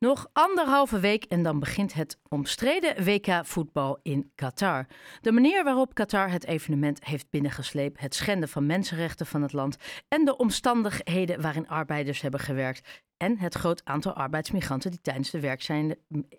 Nog 0.00 0.28
anderhalve 0.32 1.00
week 1.00 1.24
en 1.24 1.42
dan 1.42 1.58
begint 1.58 1.94
het 1.94 2.18
omstreden 2.28 3.04
WK 3.04 3.40
voetbal 3.42 3.98
in 4.02 4.32
Qatar. 4.34 4.86
De 5.20 5.32
manier 5.32 5.64
waarop 5.64 5.94
Qatar 5.94 6.30
het 6.30 6.44
evenement 6.44 7.04
heeft 7.04 7.30
binnengesleept, 7.30 8.00
het 8.00 8.14
schenden 8.14 8.48
van 8.48 8.66
mensenrechten 8.66 9.26
van 9.26 9.42
het 9.42 9.52
land 9.52 9.76
en 10.08 10.24
de 10.24 10.36
omstandigheden 10.36 11.40
waarin 11.42 11.68
arbeiders 11.68 12.20
hebben 12.20 12.40
gewerkt 12.40 13.02
en 13.20 13.38
het 13.38 13.54
groot 13.54 13.84
aantal 13.84 14.12
arbeidsmigranten 14.12 14.90
die 14.90 15.00
tijdens 15.00 15.30
de 15.30 15.58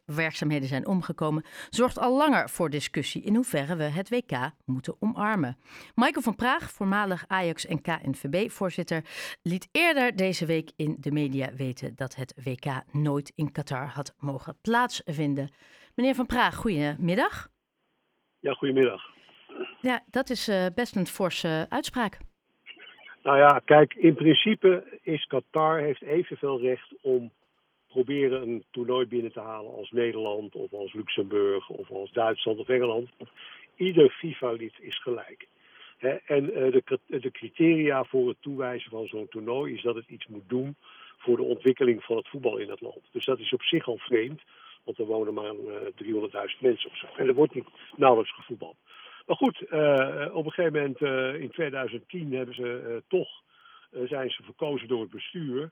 werkzaamheden 0.05 0.67
zijn 0.67 0.87
omgekomen, 0.87 1.43
zorgt 1.69 1.99
al 1.99 2.17
langer 2.17 2.49
voor 2.49 2.69
discussie 2.69 3.21
in 3.21 3.35
hoeverre 3.35 3.75
we 3.75 3.83
het 3.83 4.09
WK 4.09 4.51
moeten 4.65 4.95
omarmen. 4.99 5.57
Michael 5.95 6.21
van 6.21 6.35
Praag, 6.35 6.71
voormalig 6.71 7.23
Ajax 7.27 7.65
en 7.65 7.81
KNVB-voorzitter, 7.81 9.03
liet 9.41 9.67
eerder 9.71 10.15
deze 10.15 10.45
week 10.45 10.71
in 10.75 10.97
de 10.99 11.11
media 11.11 11.53
weten 11.53 11.95
dat 11.95 12.15
het 12.15 12.33
WK 12.43 12.65
nooit 12.91 13.31
in 13.35 13.51
Qatar 13.51 13.87
had 13.87 14.15
mogen 14.19 14.57
plaatsvinden. 14.61 15.51
Meneer 15.95 16.15
van 16.15 16.25
Praag, 16.25 16.55
goedemiddag. 16.55 17.49
Ja, 18.39 18.53
goedemiddag. 18.53 19.01
Ja, 19.81 20.03
dat 20.09 20.29
is 20.29 20.49
uh, 20.49 20.65
best 20.75 20.95
een 20.95 21.07
forse 21.07 21.65
uitspraak. 21.69 22.17
Nou 23.23 23.37
ja, 23.37 23.61
kijk, 23.65 23.93
in 23.93 24.13
principe 24.13 24.99
is 25.01 25.25
Qatar 25.25 25.79
heeft 25.79 26.01
evenveel 26.01 26.61
recht 26.61 26.93
om 27.01 27.31
proberen 27.87 28.41
een 28.41 28.63
toernooi 28.71 29.05
binnen 29.05 29.31
te 29.31 29.39
halen 29.39 29.73
als 29.73 29.91
Nederland 29.91 30.55
of 30.55 30.73
als 30.73 30.93
Luxemburg 30.93 31.69
of 31.69 31.91
als 31.91 32.11
Duitsland 32.11 32.59
of 32.59 32.69
Engeland. 32.69 33.09
Ieder 33.75 34.09
FIFA-lid 34.09 34.73
is 34.79 35.01
gelijk. 35.01 35.47
en 36.25 36.43
uh, 36.43 36.71
de, 37.07 37.31
criteria 37.31 38.03
voor 38.03 38.27
het 38.27 38.37
toewijzen 38.39 38.91
van 38.91 39.07
zo'n 39.07 39.27
toernooi 39.29 39.73
is 39.73 39.81
dat 39.81 39.95
het 39.95 40.07
iets 40.07 40.27
moet 40.27 40.49
doen 40.49 40.75
voor 41.17 41.37
de 41.37 41.43
ontwikkeling 41.43 42.03
van 42.03 42.17
het 42.17 42.27
voetbal 42.27 42.57
in 42.57 42.69
het 42.69 42.81
land. 42.81 43.01
Dus 43.11 43.25
dat 43.25 43.39
is 43.39 43.53
op 43.53 43.63
zich 43.63 43.87
al 43.87 43.97
vreemd, 43.97 44.41
want 44.83 44.97
er 44.97 45.05
wonen 45.05 45.33
maar 45.33 45.53
uh, 45.53 46.53
300.000 46.53 46.59
mensen 46.59 46.89
of 46.89 46.97
zo. 46.97 47.07
En 47.17 47.27
er 47.27 47.33
wordt 47.33 47.53
niet 47.53 47.67
nauwelijks 47.95 48.35
gevoetbald. 48.35 48.75
Maar 49.31 49.39
goed, 49.39 49.61
uh, 49.61 50.35
op 50.35 50.45
een 50.45 50.51
gegeven 50.51 50.73
moment 50.73 51.01
uh, 51.01 51.41
in 51.41 51.49
2010 51.49 52.33
hebben 52.33 52.55
ze 52.55 52.83
uh, 52.87 52.95
toch, 53.07 53.29
zijn 54.07 54.29
ze 54.29 54.43
verkozen 54.43 54.87
door 54.87 55.01
het 55.01 55.09
bestuur 55.09 55.71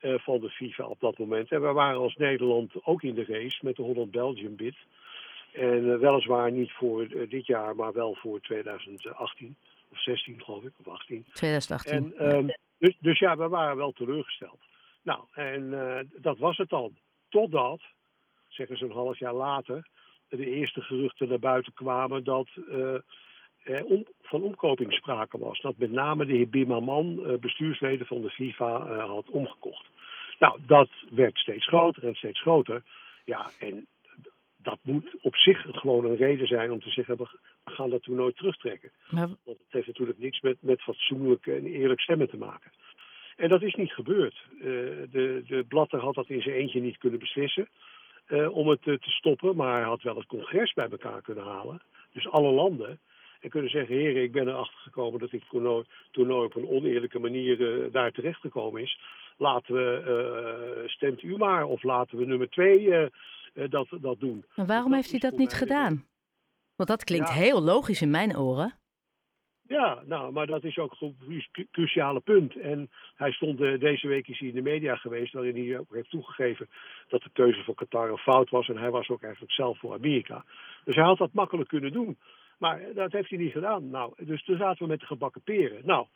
van 0.00 0.40
de 0.40 0.50
FIFA 0.50 0.84
op 0.84 1.00
dat 1.00 1.18
moment. 1.18 1.50
En 1.50 1.60
we 1.60 1.72
waren 1.72 2.00
als 2.00 2.16
Nederland 2.16 2.72
ook 2.84 3.02
in 3.02 3.14
de 3.14 3.24
race 3.24 3.58
met 3.60 3.76
de 3.76 3.82
Holland-Belgium 3.82 4.56
bid. 4.56 4.76
En 5.52 6.00
weliswaar 6.00 6.52
niet 6.52 6.72
voor 6.72 7.08
dit 7.28 7.46
jaar, 7.46 7.76
maar 7.76 7.92
wel 7.92 8.14
voor 8.14 8.40
2018 8.40 9.56
of 9.90 10.02
16 10.02 10.42
geloof 10.42 10.62
ik, 10.62 10.72
of 10.78 10.88
18. 10.88 11.24
2018. 11.32 12.16
En, 12.16 12.36
um, 12.36 12.46
dus, 12.78 12.96
dus, 13.00 13.18
ja, 13.18 13.36
we 13.36 13.48
waren 13.48 13.76
wel 13.76 13.92
teleurgesteld. 13.92 14.60
Nou, 15.02 15.20
en 15.32 15.70
dat 16.16 16.38
was 16.38 16.56
het 16.56 16.68
dan. 16.68 16.96
Totdat, 17.28 17.80
zeggen 18.48 18.76
ze 18.76 18.84
een 18.84 18.90
half 18.90 19.18
jaar 19.18 19.34
later, 19.34 19.86
de 20.28 20.46
eerste 20.46 20.80
geruchten 20.80 21.28
naar 21.28 21.38
buiten 21.38 21.72
kwamen 21.72 22.24
dat 22.24 22.48
uh, 22.56 22.94
er 23.62 23.84
om, 23.84 24.06
van 24.22 24.42
omkoping 24.42 24.92
sprake 24.92 25.38
was. 25.38 25.60
Dat 25.60 25.76
met 25.76 25.90
name 25.90 26.26
de 26.26 26.32
heer 26.32 26.48
Bimaman, 26.48 27.18
uh, 27.18 27.38
bestuursleden 27.38 28.06
van 28.06 28.22
de 28.22 28.30
FIFA, 28.30 28.86
uh, 28.86 29.04
had 29.04 29.30
omgekocht. 29.30 29.86
Nou, 30.38 30.58
dat 30.66 30.88
werd 31.10 31.38
steeds 31.38 31.66
groter 31.66 32.06
en 32.06 32.14
steeds 32.14 32.40
groter. 32.40 32.82
Ja, 33.24 33.50
en 33.58 33.86
dat 34.56 34.78
moet 34.82 35.16
op 35.20 35.36
zich 35.36 35.66
gewoon 35.70 36.04
een 36.04 36.16
reden 36.16 36.46
zijn 36.46 36.70
om 36.70 36.80
te 36.80 36.90
zeggen: 36.90 37.16
we 37.16 37.26
gaan 37.64 37.90
dat 37.90 38.02
toen 38.02 38.16
nooit 38.16 38.36
terugtrekken. 38.36 38.90
Maar... 39.10 39.28
Want 39.44 39.58
het 39.58 39.72
heeft 39.72 39.86
natuurlijk 39.86 40.18
niets 40.18 40.40
met, 40.40 40.56
met 40.60 40.82
fatsoenlijk 40.82 41.46
en 41.46 41.66
eerlijk 41.66 42.00
stemmen 42.00 42.28
te 42.28 42.36
maken. 42.36 42.70
En 43.36 43.48
dat 43.48 43.62
is 43.62 43.74
niet 43.74 43.92
gebeurd. 43.92 44.44
de, 44.60 45.42
de 45.46 45.64
Blatter 45.68 46.00
had 46.00 46.14
dat 46.14 46.28
in 46.28 46.42
zijn 46.42 46.54
eentje 46.54 46.80
niet 46.80 46.98
kunnen 46.98 47.18
beslissen 47.18 47.68
uh, 48.28 48.56
om 48.56 48.68
het 48.68 48.86
uh, 48.86 48.94
te 48.94 49.10
stoppen. 49.10 49.56
Maar 49.56 49.74
hij 49.74 49.84
had 49.84 50.02
wel 50.02 50.16
het 50.16 50.26
congres 50.26 50.72
bij 50.72 50.88
elkaar 50.90 51.22
kunnen 51.22 51.44
halen. 51.44 51.82
Dus 52.12 52.28
alle 52.28 52.52
landen. 52.52 53.00
En 53.40 53.50
kunnen 53.50 53.70
zeggen, 53.70 53.96
heren, 53.96 54.22
ik 54.22 54.32
ben 54.32 54.48
erachter 54.48 54.78
gekomen 54.78 55.20
dat 55.20 55.30
dit 55.30 55.44
toernooi, 55.48 55.84
toernooi 56.10 56.44
op 56.44 56.56
een 56.56 56.68
oneerlijke 56.68 57.18
manier 57.18 57.60
uh, 57.60 57.92
daar 57.92 58.12
terecht 58.12 58.40
gekomen 58.40 58.82
is. 58.82 59.00
Laten 59.36 59.74
we, 59.74 60.84
stemt 60.86 61.22
u 61.22 61.36
maar, 61.36 61.64
of 61.64 61.82
laten 61.82 62.18
we 62.18 62.24
nummer 62.24 62.50
twee 62.50 63.10
dat, 63.68 63.86
dat 64.00 64.20
doen. 64.20 64.44
Maar 64.54 64.66
waarom 64.66 64.94
heeft 64.94 65.10
hij 65.10 65.20
dat 65.20 65.36
niet 65.36 65.52
gedaan? 65.52 66.04
Want 66.76 66.88
dat 66.88 67.04
klinkt 67.04 67.28
ja. 67.28 67.34
heel 67.34 67.62
logisch 67.62 68.02
in 68.02 68.10
mijn 68.10 68.36
oren. 68.36 68.74
Ja, 69.68 70.02
nou, 70.06 70.32
maar 70.32 70.46
dat 70.46 70.64
is 70.64 70.78
ook 70.78 70.96
een 71.00 71.46
cruciale 71.70 72.20
punt. 72.20 72.56
En 72.56 72.90
hij 73.14 73.32
stond 73.32 73.60
uh, 73.60 73.80
deze 73.80 74.08
week 74.08 74.28
is 74.28 74.38
hij 74.38 74.48
in 74.48 74.54
de 74.54 74.62
media 74.62 74.96
geweest, 74.96 75.32
waarin 75.32 75.68
hij 75.68 75.78
ook 75.78 75.94
heeft 75.94 76.10
toegegeven 76.10 76.68
dat 77.08 77.22
de 77.22 77.30
keuze 77.32 77.64
voor 77.64 77.74
Qatar 77.74 78.10
een 78.10 78.18
fout 78.18 78.50
was. 78.50 78.68
En 78.68 78.76
hij 78.76 78.90
was 78.90 79.08
ook 79.08 79.22
eigenlijk 79.22 79.52
zelf 79.52 79.78
voor 79.78 79.94
Amerika. 79.94 80.44
Dus 80.84 80.94
hij 80.94 81.04
had 81.04 81.18
dat 81.18 81.32
makkelijk 81.32 81.68
kunnen 81.68 81.92
doen. 81.92 82.18
Maar 82.58 82.80
dat 82.94 83.12
heeft 83.12 83.30
hij 83.30 83.38
niet 83.38 83.52
gedaan. 83.52 83.90
Nou, 83.90 84.12
dus 84.24 84.44
toen 84.44 84.56
zaten 84.56 84.82
we 84.82 84.88
met 84.88 85.00
de 85.00 85.06
gebakken 85.06 85.42
peren. 85.42 85.80
Nou, 85.84 86.06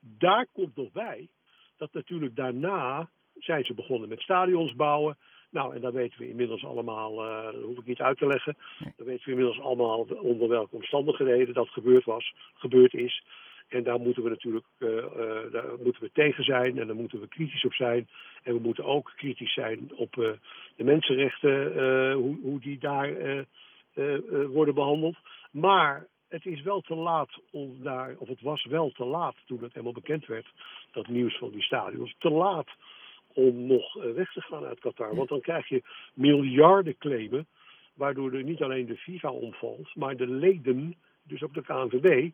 daar 0.00 0.46
komt 0.52 0.76
nog 0.76 0.92
bij 0.92 1.28
dat 1.76 1.92
natuurlijk 1.92 2.36
daarna 2.36 3.08
zijn 3.38 3.64
ze 3.64 3.74
begonnen 3.74 4.08
met 4.08 4.20
stadions 4.20 4.74
bouwen. 4.74 5.16
Nou, 5.56 5.74
en 5.74 5.80
dat 5.80 5.92
weten 5.92 6.18
we 6.18 6.28
inmiddels 6.28 6.64
allemaal, 6.64 7.24
uh, 7.24 7.44
dat 7.44 7.62
hoef 7.62 7.78
ik 7.78 7.86
niet 7.86 8.00
uit 8.00 8.18
te 8.18 8.26
leggen. 8.26 8.56
Dan 8.96 9.06
weten 9.06 9.24
we 9.24 9.30
inmiddels 9.30 9.60
allemaal 9.60 10.06
onder 10.20 10.48
welke 10.48 10.74
omstandigheden 10.74 11.54
dat 11.54 11.68
gebeurd 11.68 12.04
was, 12.04 12.34
gebeurd 12.54 12.94
is. 12.94 13.24
En 13.68 13.82
daar 13.82 14.00
moeten 14.00 14.22
we 14.22 14.28
natuurlijk 14.28 14.66
uh, 14.78 14.88
uh, 14.88 15.52
daar 15.52 15.64
moeten 15.82 16.02
we 16.02 16.10
tegen 16.12 16.44
zijn 16.44 16.78
en 16.78 16.86
daar 16.86 16.96
moeten 16.96 17.20
we 17.20 17.28
kritisch 17.28 17.64
op 17.64 17.72
zijn. 17.72 18.08
En 18.42 18.54
we 18.54 18.60
moeten 18.60 18.84
ook 18.84 19.12
kritisch 19.16 19.52
zijn 19.52 19.90
op 19.94 20.12
de 20.76 20.84
mensenrechten, 20.84 21.72
hoe, 22.12 22.38
hoe, 22.42 22.60
die 22.60 22.78
daar 22.78 23.44
worden 24.48 24.74
behandeld. 24.74 25.16
Maar 25.50 26.06
het 26.28 26.46
is 26.46 26.62
wel 26.62 26.80
te 26.80 26.94
laat 26.94 27.30
om 27.50 27.82
daar, 27.82 28.14
of 28.18 28.28
het 28.28 28.40
was 28.40 28.64
wel 28.64 28.90
te 28.90 29.04
laat 29.04 29.34
toen 29.46 29.62
het 29.62 29.72
helemaal 29.72 29.92
bekend 29.92 30.26
werd, 30.26 30.46
dat 30.92 31.08
nieuws 31.08 31.38
van 31.38 31.50
die 31.50 31.62
stadions, 31.62 32.14
te 32.18 32.30
laat 32.30 32.68
om 33.36 33.66
nog 33.66 33.96
eh, 33.96 34.12
weg 34.12 34.32
te 34.32 34.40
gaan 34.40 34.64
uit 34.64 34.80
Qatar. 34.80 35.14
Want 35.14 35.28
dan 35.28 35.40
krijg 35.40 35.68
je 35.68 35.82
miljarden 36.14 36.98
claimen, 36.98 37.46
waardoor 37.94 38.32
er 38.32 38.42
niet 38.42 38.62
alleen 38.62 38.86
de 38.86 38.96
FIFA 38.96 39.30
omvalt, 39.30 39.94
maar 39.94 40.16
de 40.16 40.26
leden, 40.26 40.94
dus 41.22 41.42
ook 41.42 41.54
de 41.54 41.62
KNVB, 41.62 42.30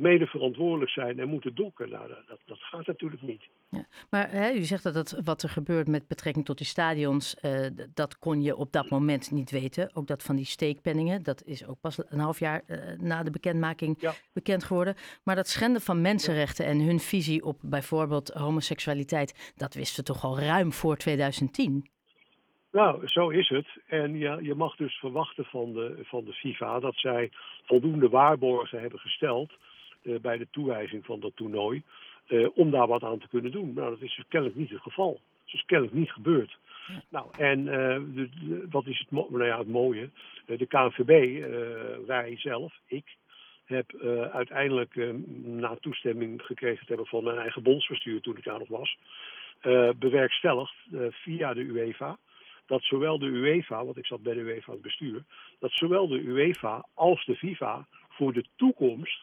mede 0.00 0.26
verantwoordelijk 0.26 0.90
zijn 0.90 1.18
en 1.18 1.28
moeten 1.28 1.54
dokken. 1.54 1.90
Nou, 1.90 2.08
dat, 2.08 2.38
dat 2.44 2.58
gaat 2.58 2.86
natuurlijk 2.86 3.22
niet. 3.22 3.48
Ja, 3.70 3.86
maar 4.10 4.30
hè, 4.30 4.52
u 4.52 4.62
zegt 4.62 4.82
dat 4.82 4.94
het, 4.94 5.20
wat 5.24 5.42
er 5.42 5.48
gebeurt 5.48 5.88
met 5.88 6.08
betrekking 6.08 6.44
tot 6.44 6.58
die 6.58 6.66
stadions, 6.66 7.36
uh, 7.42 7.66
dat 7.94 8.18
kon 8.18 8.42
je 8.42 8.56
op 8.56 8.72
dat 8.72 8.88
moment 8.88 9.30
niet 9.30 9.50
weten. 9.50 9.90
Ook 9.94 10.06
dat 10.06 10.22
van 10.22 10.36
die 10.36 10.44
steekpenningen, 10.44 11.22
dat 11.22 11.42
is 11.44 11.66
ook 11.66 11.80
pas 11.80 11.98
een 12.08 12.18
half 12.18 12.38
jaar 12.38 12.62
uh, 12.66 12.76
na 12.98 13.22
de 13.22 13.30
bekendmaking 13.30 13.96
ja. 14.00 14.12
bekend 14.32 14.64
geworden. 14.64 14.94
Maar 15.24 15.36
dat 15.36 15.48
schenden 15.48 15.80
van 15.80 16.00
mensenrechten 16.00 16.66
en 16.66 16.80
hun 16.80 16.98
visie 16.98 17.44
op 17.44 17.58
bijvoorbeeld 17.62 18.28
homoseksualiteit, 18.28 19.52
dat 19.56 19.74
wisten 19.74 20.04
we 20.04 20.12
toch 20.12 20.24
al 20.24 20.38
ruim 20.38 20.72
voor 20.72 20.96
2010. 20.96 21.88
Nou, 22.72 23.06
zo 23.08 23.28
is 23.28 23.48
het. 23.48 23.66
En 23.86 24.18
ja, 24.18 24.38
je 24.38 24.54
mag 24.54 24.76
dus 24.76 24.98
verwachten 24.98 25.44
van 25.44 25.72
de, 25.72 25.98
van 26.02 26.24
de 26.24 26.32
FIFA 26.32 26.80
dat 26.80 26.94
zij 26.96 27.30
voldoende 27.62 28.08
waarborgen 28.08 28.80
hebben 28.80 28.98
gesteld 28.98 29.52
bij 30.02 30.38
de 30.38 30.46
toewijzing 30.50 31.04
van 31.04 31.20
dat 31.20 31.32
toernooi. 31.34 31.82
Uh, 32.28 32.48
om 32.54 32.70
daar 32.70 32.86
wat 32.86 33.02
aan 33.02 33.18
te 33.18 33.28
kunnen 33.28 33.52
doen. 33.52 33.72
Nou, 33.74 33.90
dat 33.90 34.00
is 34.00 34.14
dus 34.16 34.24
kennelijk 34.28 34.58
niet 34.58 34.70
het 34.70 34.80
geval. 34.80 35.20
Dat 35.44 35.54
is 35.54 35.64
kennelijk 35.64 35.96
niet 35.96 36.12
gebeurd. 36.12 36.58
Ja. 36.86 37.02
Nou, 37.08 37.26
en 37.38 37.58
uh, 37.58 38.14
de, 38.14 38.28
de, 38.40 38.66
wat 38.70 38.86
is 38.86 38.98
het, 38.98 39.10
nou 39.10 39.44
ja, 39.44 39.58
het 39.58 39.68
mooie? 39.68 40.10
de 40.46 40.66
KNVB, 40.66 41.44
wij 42.06 42.36
zelf, 42.38 42.74
ik, 42.86 43.04
heb 43.64 43.92
uiteindelijk 44.32 45.12
na 45.42 45.76
toestemming 45.80 46.42
gekregen 46.42 46.80
te 46.80 46.88
hebben 46.88 47.06
van 47.06 47.24
mijn 47.24 47.38
eigen 47.38 47.62
bondsbestuur 47.62 48.20
toen 48.20 48.36
ik 48.36 48.44
daar 48.44 48.58
nog 48.58 48.68
was, 48.68 48.98
bewerkstelligd 49.98 50.74
via 51.10 51.54
de 51.54 51.60
UEFA 51.60 52.18
dat 52.70 52.82
zowel 52.82 53.18
de 53.18 53.26
UEFA, 53.26 53.84
want 53.84 53.96
ik 53.96 54.06
zat 54.06 54.22
bij 54.22 54.34
de 54.34 54.40
UEFA 54.40 54.72
het 54.72 54.82
bestuur, 54.82 55.24
dat 55.58 55.72
zowel 55.72 56.08
de 56.08 56.20
UEFA 56.20 56.86
als 56.94 57.24
de 57.24 57.36
FIFA 57.36 57.86
voor 58.08 58.32
de 58.32 58.44
toekomst 58.56 59.20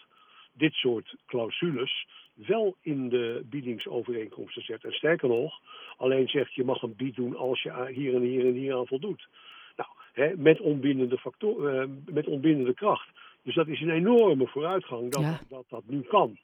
dit 0.57 0.74
soort 0.74 1.15
clausules 1.25 2.07
wel 2.33 2.75
in 2.81 3.09
de 3.09 3.45
biedingsovereenkomsten 3.50 4.63
zet. 4.63 4.83
En 4.83 4.92
sterker 4.92 5.30
nog, 5.30 5.59
alleen 5.98 6.27
zegt 6.27 6.54
je 6.54 6.63
mag 6.63 6.81
een 6.81 6.95
bied 6.95 7.15
doen 7.15 7.36
als 7.36 7.62
je 7.62 7.92
hier 7.94 8.15
en 8.15 8.21
hier 8.21 8.45
en 8.45 8.54
hier 8.54 8.75
aan 8.75 8.88
voldoet. 8.88 9.27
Nou, 9.75 9.89
hè, 10.13 10.38
met, 10.38 10.59
onbindende 10.59 11.18
factor, 11.18 11.74
uh, 11.74 11.89
met 12.06 12.27
onbindende 12.27 12.74
kracht. 12.74 13.09
Dus 13.44 13.56
dat 13.56 13.68
is 13.68 13.81
een 13.81 13.89
enorme 13.89 14.48
vooruitgang 14.48 15.12
dat, 15.12 15.21
ja. 15.21 15.39
dat 15.50 15.65
dat 15.69 15.83
nu 15.88 16.01
kan. 16.01 16.38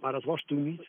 Maar 0.00 0.12
dat 0.12 0.24
was 0.24 0.44
toen 0.44 0.62
niet. 0.62 0.88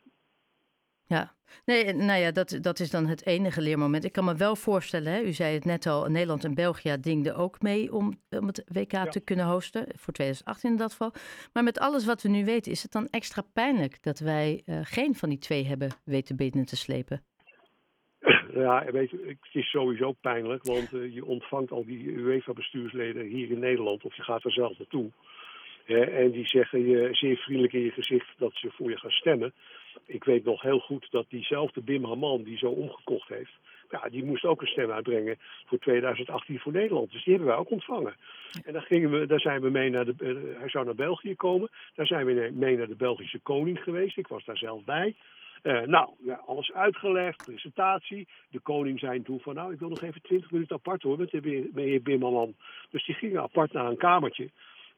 Ja, 1.07 1.33
nee, 1.65 1.93
nou 1.93 2.19
ja, 2.19 2.31
dat, 2.31 2.59
dat 2.61 2.79
is 2.79 2.91
dan 2.91 3.05
het 3.05 3.25
enige 3.25 3.61
leermoment. 3.61 4.05
Ik 4.05 4.11
kan 4.11 4.25
me 4.25 4.35
wel 4.35 4.55
voorstellen, 4.55 5.13
hè, 5.13 5.21
u 5.21 5.31
zei 5.31 5.53
het 5.53 5.65
net 5.65 5.85
al, 5.85 6.05
Nederland 6.09 6.43
en 6.43 6.55
België 6.55 6.95
dingden 7.01 7.35
ook 7.35 7.61
mee 7.61 7.93
om, 7.93 8.19
om 8.29 8.47
het 8.47 8.63
WK 8.73 8.91
ja. 8.91 9.05
te 9.05 9.23
kunnen 9.23 9.45
hosten, 9.45 9.87
voor 9.95 10.13
2018 10.13 10.71
in 10.71 10.77
dat 10.77 10.91
geval. 10.91 11.11
Maar 11.53 11.63
met 11.63 11.79
alles 11.79 12.05
wat 12.05 12.21
we 12.21 12.29
nu 12.29 12.45
weten, 12.45 12.71
is 12.71 12.83
het 12.83 12.91
dan 12.91 13.07
extra 13.09 13.41
pijnlijk 13.53 14.03
dat 14.03 14.19
wij 14.19 14.61
uh, 14.65 14.79
geen 14.83 15.15
van 15.15 15.29
die 15.29 15.37
twee 15.37 15.65
hebben 15.65 15.89
weten 16.05 16.35
binnen 16.35 16.65
te 16.65 16.75
slepen? 16.75 17.21
Ja, 18.53 18.85
weet 18.91 19.09
je, 19.09 19.23
het 19.25 19.55
is 19.55 19.69
sowieso 19.69 20.11
pijnlijk, 20.11 20.63
want 20.63 20.89
je 20.89 21.25
ontvangt 21.25 21.71
al 21.71 21.85
die 21.85 22.07
UEFA-bestuursleden 22.07 23.25
hier 23.25 23.51
in 23.51 23.59
Nederland, 23.59 24.03
of 24.03 24.15
je 24.15 24.23
gaat 24.23 24.43
er 24.43 24.51
zelf 24.51 24.77
naartoe. 24.77 25.11
en 25.85 26.31
die 26.31 26.47
zeggen 26.47 26.87
je 26.87 27.07
zeer 27.11 27.37
vriendelijk 27.37 27.73
in 27.73 27.83
je 27.83 27.91
gezicht 27.91 28.27
dat 28.37 28.51
ze 28.53 28.71
voor 28.71 28.89
je 28.89 28.97
gaan 28.97 29.11
stemmen. 29.11 29.53
Ik 30.05 30.23
weet 30.23 30.43
nog 30.43 30.61
heel 30.61 30.79
goed 30.79 31.07
dat 31.11 31.25
diezelfde 31.29 31.81
Bim 31.81 32.05
Haman, 32.05 32.43
die 32.43 32.57
zo 32.57 32.67
omgekocht 32.69 33.29
heeft, 33.29 33.51
ja, 33.89 34.09
die 34.09 34.23
moest 34.23 34.45
ook 34.45 34.61
een 34.61 34.67
stem 34.67 34.91
uitbrengen 34.91 35.37
voor 35.65 35.77
2018 35.77 36.59
voor 36.59 36.71
Nederland. 36.71 37.11
Dus 37.11 37.23
die 37.23 37.33
hebben 37.33 37.51
wij 37.51 37.59
ook 37.59 37.71
ontvangen. 37.71 38.15
En 38.65 38.73
daar, 38.73 38.81
gingen 38.81 39.11
we, 39.11 39.25
daar 39.25 39.39
zijn 39.39 39.61
we 39.61 39.69
mee 39.69 39.89
naar 39.89 40.05
de. 40.05 40.13
Uh, 40.17 40.59
hij 40.59 40.69
zou 40.69 40.85
naar 40.85 40.95
België 40.95 41.35
komen. 41.35 41.69
Daar 41.95 42.07
zijn 42.07 42.25
we 42.25 42.51
mee 42.53 42.77
naar 42.77 42.87
de 42.87 42.95
Belgische 42.95 43.39
koning 43.39 43.79
geweest. 43.79 44.17
Ik 44.17 44.27
was 44.27 44.45
daar 44.45 44.57
zelf 44.57 44.83
bij. 44.83 45.15
Uh, 45.63 45.81
nou, 45.81 46.09
ja, 46.23 46.41
alles 46.45 46.71
uitgelegd, 46.71 47.45
presentatie. 47.45 48.27
De 48.49 48.59
koning 48.59 48.99
zei 48.99 49.21
toen 49.21 49.39
van, 49.39 49.55
nou, 49.55 49.73
ik 49.73 49.79
wil 49.79 49.89
nog 49.89 50.01
even 50.01 50.21
20 50.21 50.51
minuten 50.51 50.75
apart 50.75 51.01
hoor 51.01 51.17
met 51.17 51.31
de 51.31 51.69
heer 51.75 52.01
Bimmerman. 52.01 52.55
Dus 52.89 53.05
die 53.05 53.15
gingen 53.15 53.41
apart 53.41 53.73
naar 53.73 53.85
een 53.85 53.97
kamertje. 53.97 54.49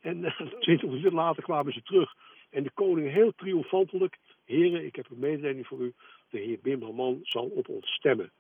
En 0.02 0.18
uh, 0.24 0.40
20 0.60 0.88
minuten 0.88 1.14
later 1.14 1.44
kwamen 1.44 1.74
ze 1.74 1.82
terug. 1.82 2.14
En 2.50 2.64
de 2.64 2.72
koning 2.74 3.12
heel 3.12 3.34
triomfantelijk, 3.36 4.18
heren, 4.54 4.86
ik 4.86 4.96
heb 4.96 5.10
een 5.10 5.20
mededeling 5.20 5.68
voor 5.68 5.80
u. 5.80 5.94
De 6.30 6.40
heer 6.40 6.60
Bimmerman 6.62 7.20
zal 7.24 7.46
op 7.46 7.70
ons 7.70 7.88
stemmen. 7.88 8.32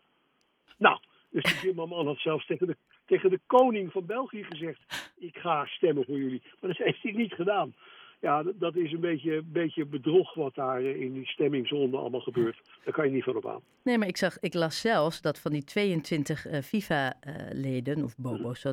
Nou, 0.77 0.99
dus 1.29 1.43
die 1.43 1.59
Timmerman 1.59 2.05
had 2.05 2.17
zelfs 2.17 2.45
tegen 2.45 2.67
de, 2.67 2.77
tegen 3.05 3.29
de 3.29 3.39
koning 3.45 3.91
van 3.91 4.05
België 4.05 4.43
gezegd: 4.43 5.11
Ik 5.17 5.37
ga 5.37 5.65
stemmen 5.65 6.05
voor 6.05 6.17
jullie. 6.17 6.41
Maar 6.59 6.69
dat 6.69 6.85
heeft 6.85 7.03
hij 7.03 7.11
niet 7.11 7.33
gedaan. 7.33 7.73
Ja, 8.21 8.43
dat 8.43 8.75
is 8.75 8.91
een 8.91 8.99
beetje, 8.99 9.41
beetje 9.43 9.85
bedrog 9.85 10.33
wat 10.33 10.55
daar 10.55 10.79
eh, 10.79 11.01
in 11.01 11.13
die 11.13 11.25
stemmingzone 11.25 11.97
allemaal 11.97 12.21
gebeurt. 12.21 12.61
Daar 12.83 12.93
kan 12.93 13.05
je 13.05 13.11
niet 13.11 13.23
van 13.23 13.35
op 13.35 13.47
aan. 13.47 13.61
Nee, 13.83 13.97
maar 13.97 14.07
ik, 14.07 14.17
zag, 14.17 14.39
ik 14.39 14.53
las 14.53 14.81
zelfs 14.81 15.21
dat 15.21 15.39
van 15.39 15.51
die 15.51 15.63
22 15.63 16.47
uh, 16.47 16.61
FIFA-leden, 16.61 18.03
of 18.03 18.17
Bobo's, 18.17 18.65
uh, 18.65 18.71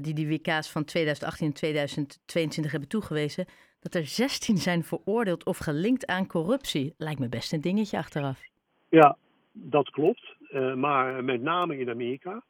die 0.00 0.14
die 0.14 0.28
WK's 0.28 0.70
van 0.70 0.84
2018 0.84 1.46
en 1.46 1.52
2022 1.52 2.72
hebben 2.72 2.88
toegewezen, 2.90 3.46
dat 3.82 3.94
er 3.94 4.06
16 4.06 4.56
zijn 4.56 4.84
veroordeeld 4.84 5.44
of 5.44 5.58
gelinkt 5.58 6.06
aan 6.06 6.26
corruptie. 6.26 6.94
Lijkt 6.96 7.20
me 7.20 7.28
best 7.28 7.52
een 7.52 7.60
dingetje 7.60 7.98
achteraf. 7.98 8.40
Ja, 8.88 9.16
dat 9.52 9.90
klopt. 9.90 10.36
Uh, 10.52 10.74
maar 10.74 11.24
met 11.24 11.42
name 11.42 11.78
in 11.78 11.90
Amerika. 11.90 12.42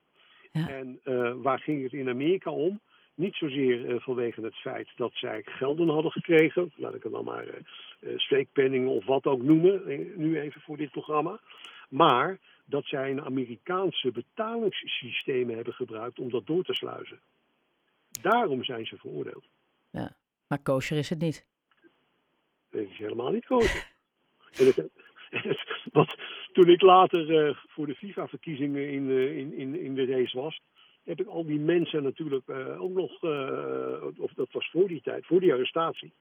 Ja. 0.52 0.68
En 0.68 1.00
uh, 1.04 1.32
waar 1.36 1.58
ging 1.58 1.82
het 1.82 1.92
in 1.92 2.08
Amerika 2.08 2.50
om? 2.50 2.80
Niet 3.14 3.34
zozeer 3.34 3.88
uh, 3.88 4.00
vanwege 4.00 4.40
het 4.40 4.54
feit 4.54 4.88
dat 4.96 5.10
zij 5.14 5.42
gelden 5.44 5.88
hadden 5.88 6.12
gekregen, 6.12 6.72
laat 6.76 6.94
ik 6.94 7.02
het 7.02 7.12
dan 7.12 7.24
maar 7.24 7.46
steekpenningen 8.16 8.88
of 8.88 9.04
wat 9.04 9.24
ook 9.24 9.42
noemen, 9.42 9.82
nu 10.16 10.40
even 10.40 10.60
voor 10.60 10.76
dit 10.76 10.90
programma. 10.90 11.40
Maar 11.88 12.38
dat 12.64 12.84
zij 12.84 13.10
een 13.10 13.24
Amerikaanse 13.24 14.10
betalingssystemen 14.10 15.54
hebben 15.54 15.74
gebruikt 15.74 16.18
om 16.18 16.30
dat 16.30 16.46
door 16.46 16.64
te 16.64 16.74
sluizen. 16.74 17.20
Daarom 18.22 18.64
zijn 18.64 18.86
ze 18.86 18.96
veroordeeld. 18.96 19.44
Ja, 19.90 20.16
maar 20.52 20.62
kosher 20.62 20.96
is 20.96 21.10
het 21.10 21.18
niet. 21.18 21.46
Het 22.70 22.88
is 22.90 22.98
helemaal 22.98 23.30
niet 23.30 23.46
kosher. 23.46 23.90
en 24.58 24.66
het, 24.66 24.88
wat, 25.92 26.16
toen 26.52 26.68
ik 26.68 26.80
later 26.82 27.30
uh, 27.30 27.56
voor 27.68 27.86
de 27.86 27.94
FIFA-verkiezingen 27.94 28.90
in, 28.90 29.08
uh, 29.08 29.36
in, 29.38 29.54
in, 29.54 29.80
in 29.80 29.94
de 29.94 30.04
race 30.04 30.40
was, 30.40 30.60
heb 31.04 31.20
ik 31.20 31.26
al 31.26 31.44
die 31.44 31.58
mensen 31.58 32.02
natuurlijk 32.02 32.48
uh, 32.48 32.82
ook 32.82 32.92
nog, 32.92 33.22
of 34.18 34.32
dat 34.34 34.52
was 34.52 34.70
voor 34.70 34.88
die 34.88 35.00
tijd, 35.00 35.26
voor 35.26 35.40
die 35.40 35.52
arrestatie, 35.52 36.12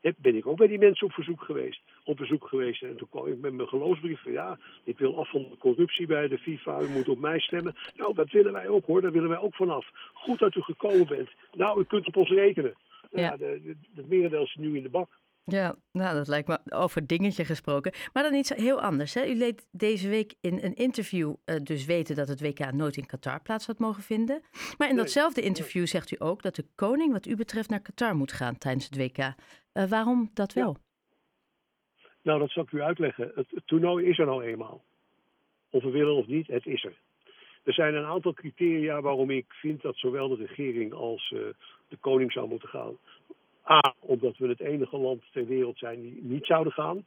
heb, 0.00 0.14
ben 0.18 0.36
ik 0.36 0.46
ook 0.46 0.56
bij 0.56 0.66
die 0.66 0.78
mensen 0.78 1.06
op 1.06 1.12
verzoek 1.12 1.42
geweest. 1.42 1.80
Op 2.04 2.16
bezoek 2.16 2.48
geweest. 2.48 2.82
En 2.82 2.96
toen 2.96 3.08
kwam 3.08 3.26
ik 3.26 3.40
met 3.40 3.52
mijn 3.52 3.68
geloofsbrief 3.68 4.22
van 4.22 4.32
ja, 4.32 4.58
ik 4.84 4.98
wil 4.98 5.18
af 5.18 5.30
van 5.30 5.46
de 5.50 5.56
corruptie 5.58 6.06
bij 6.06 6.28
de 6.28 6.38
FIFA, 6.38 6.80
u 6.80 6.88
moet 6.88 7.08
op 7.08 7.18
mij 7.18 7.40
stemmen. 7.40 7.74
Nou, 7.96 8.14
dat 8.14 8.30
willen 8.30 8.52
wij 8.52 8.68
ook 8.68 8.86
hoor, 8.86 9.00
daar 9.00 9.12
willen 9.12 9.28
wij 9.28 9.38
ook 9.38 9.54
vanaf. 9.54 9.90
Goed 10.12 10.38
dat 10.38 10.54
u 10.54 10.60
gekomen 10.60 11.06
bent. 11.06 11.30
Nou, 11.52 11.80
u 11.80 11.84
kunt 11.84 12.06
op 12.06 12.16
ons 12.16 12.30
rekenen. 12.30 12.74
Ja. 13.20 13.36
de, 13.36 13.76
het 13.94 14.08
merendeel 14.08 14.42
is 14.42 14.54
nu 14.54 14.76
in 14.76 14.82
de 14.82 14.88
bak. 14.88 15.20
Ja, 15.44 15.76
nou, 15.92 16.14
dat 16.16 16.28
lijkt 16.28 16.48
me 16.48 16.58
over 16.68 17.06
dingetje 17.06 17.44
gesproken. 17.44 17.92
Maar 18.12 18.22
dan 18.22 18.34
iets 18.34 18.54
heel 18.54 18.80
anders. 18.80 19.14
Hè? 19.14 19.26
U 19.26 19.34
leed 19.34 19.68
deze 19.70 20.08
week 20.08 20.34
in 20.40 20.58
een 20.62 20.74
interview 20.74 21.34
uh, 21.44 21.56
dus 21.62 21.84
weten 21.84 22.16
dat 22.16 22.28
het 22.28 22.40
WK 22.40 22.72
nooit 22.72 22.96
in 22.96 23.06
Qatar 23.06 23.42
plaats 23.42 23.66
had 23.66 23.78
mogen 23.78 24.02
vinden. 24.02 24.42
Maar 24.78 24.88
in 24.88 24.96
datzelfde 24.96 25.40
interview 25.40 25.86
zegt 25.86 26.10
u 26.10 26.16
ook 26.18 26.42
dat 26.42 26.54
de 26.54 26.66
koning 26.74 27.12
wat 27.12 27.26
u 27.26 27.36
betreft 27.36 27.68
naar 27.70 27.80
Qatar 27.80 28.16
moet 28.16 28.32
gaan 28.32 28.58
tijdens 28.58 28.84
het 28.84 28.96
WK. 28.96 29.18
Uh, 29.18 29.84
waarom 29.84 30.30
dat 30.34 30.52
wel? 30.52 30.76
Ja. 30.78 30.84
Nou, 32.22 32.38
dat 32.38 32.50
zal 32.50 32.62
ik 32.62 32.72
u 32.72 32.82
uitleggen. 32.82 33.32
Het, 33.34 33.46
het 33.50 33.66
toernooi 33.66 34.06
is 34.06 34.18
er 34.18 34.26
nou 34.26 34.44
eenmaal. 34.44 34.84
Of 35.70 35.82
we 35.82 35.90
willen 35.90 36.14
of 36.14 36.26
niet, 36.26 36.46
het 36.46 36.66
is 36.66 36.84
er. 36.84 36.98
Er 37.66 37.74
zijn 37.74 37.94
een 37.94 38.04
aantal 38.04 38.32
criteria 38.32 39.00
waarom 39.00 39.30
ik 39.30 39.46
vind 39.48 39.82
dat 39.82 39.96
zowel 39.96 40.28
de 40.28 40.46
regering 40.46 40.92
als 40.92 41.30
uh, 41.30 41.40
de 41.88 41.96
koning 42.00 42.32
zou 42.32 42.48
moeten 42.48 42.68
gaan. 42.68 42.96
A, 43.68 43.94
omdat 44.00 44.36
we 44.36 44.48
het 44.48 44.60
enige 44.60 44.96
land 44.96 45.22
ter 45.32 45.46
wereld 45.46 45.78
zijn 45.78 46.00
die 46.00 46.18
niet 46.22 46.46
zouden 46.46 46.72
gaan. 46.72 47.04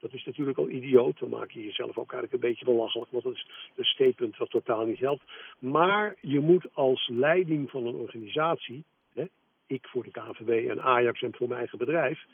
Dat 0.00 0.12
is 0.12 0.24
natuurlijk 0.24 0.58
al 0.58 0.68
idioot. 0.68 1.18
Dan 1.18 1.28
maak 1.28 1.50
je 1.50 1.64
jezelf 1.64 1.98
ook 1.98 2.12
eigenlijk 2.12 2.32
een 2.32 2.48
beetje 2.48 2.64
belachelijk, 2.64 3.10
want 3.10 3.24
dat 3.24 3.32
is 3.32 3.46
een 3.76 3.84
statement 3.84 4.36
wat 4.36 4.50
totaal 4.50 4.84
niet 4.84 4.98
helpt. 4.98 5.22
Maar 5.58 6.16
je 6.20 6.40
moet 6.40 6.66
als 6.72 7.08
leiding 7.12 7.70
van 7.70 7.86
een 7.86 7.94
organisatie, 7.94 8.84
hè, 9.14 9.24
ik 9.66 9.86
voor 9.86 10.02
de 10.02 10.10
KNVB 10.10 10.68
en 10.68 10.82
Ajax 10.82 11.22
en 11.22 11.34
voor 11.34 11.48
mijn 11.48 11.60
eigen 11.60 11.78
bedrijf, 11.78 12.24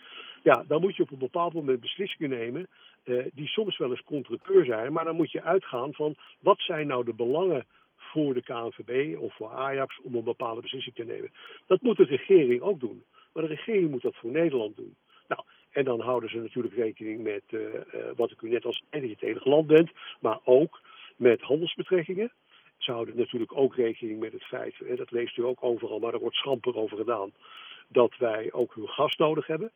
ja, 0.44 0.64
dan 0.66 0.80
moet 0.80 0.96
je 0.96 1.02
op 1.02 1.10
een 1.10 1.18
bepaald 1.18 1.52
moment 1.52 1.80
beslissingen 1.80 2.38
nemen 2.38 2.68
eh, 3.04 3.24
die 3.32 3.48
soms 3.48 3.78
wel 3.78 3.90
eens 3.90 4.04
contrakeur 4.04 4.64
zijn, 4.64 4.92
maar 4.92 5.04
dan 5.04 5.16
moet 5.16 5.30
je 5.30 5.42
uitgaan 5.42 5.94
van 5.94 6.14
wat 6.40 6.60
zijn 6.60 6.86
nou 6.86 7.04
de 7.04 7.14
belangen 7.14 7.66
voor 7.96 8.34
de 8.34 8.42
KNVB 8.42 9.18
of 9.18 9.34
voor 9.34 9.50
Ajax 9.50 10.00
om 10.02 10.14
een 10.14 10.24
bepaalde 10.24 10.60
beslissing 10.60 10.94
te 10.94 11.04
nemen. 11.04 11.30
Dat 11.66 11.82
moet 11.82 11.96
de 11.96 12.04
regering 12.04 12.60
ook 12.60 12.80
doen. 12.80 13.04
Maar 13.32 13.42
de 13.42 13.48
regering 13.48 13.90
moet 13.90 14.02
dat 14.02 14.16
voor 14.16 14.30
Nederland 14.30 14.76
doen. 14.76 14.96
Nou, 15.28 15.42
en 15.70 15.84
dan 15.84 16.00
houden 16.00 16.30
ze 16.30 16.36
natuurlijk 16.36 16.74
rekening 16.74 17.22
met 17.22 17.42
uh, 17.50 17.60
uh, 17.60 17.80
wat 18.16 18.30
ik 18.30 18.42
u 18.42 18.48
net 18.48 18.64
al 18.64 18.74
zei, 18.90 19.08
dat 19.08 19.22
enige 19.22 19.48
land 19.48 19.66
bent, 19.66 19.90
maar 20.20 20.38
ook 20.44 20.80
met 21.16 21.40
handelsbetrekkingen. 21.40 22.32
Ze 22.76 22.92
houden 22.92 23.16
natuurlijk 23.16 23.56
ook 23.56 23.74
rekening 23.74 24.20
met 24.20 24.32
het 24.32 24.44
feit, 24.44 24.80
en 24.80 24.96
dat 24.96 25.10
leest 25.10 25.36
u 25.36 25.44
ook 25.44 25.62
overal, 25.64 25.98
maar 25.98 26.14
er 26.14 26.20
wordt 26.20 26.36
schamper 26.36 26.76
over 26.76 26.96
gedaan, 26.96 27.32
dat 27.88 28.16
wij 28.18 28.52
ook 28.52 28.74
hun 28.74 28.88
gas 28.88 29.16
nodig 29.16 29.46
hebben. 29.46 29.72